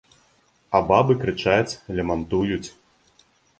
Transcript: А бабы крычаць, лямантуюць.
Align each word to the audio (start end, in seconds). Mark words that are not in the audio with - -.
А 0.79 0.81
бабы 0.91 1.17
крычаць, 1.25 1.77
лямантуюць. 2.01 2.65